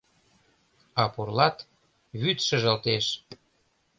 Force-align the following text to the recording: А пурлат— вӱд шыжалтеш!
А 1.01 1.03
пурлат— 1.13 1.57
вӱд 2.21 2.39
шыжалтеш! 2.47 3.05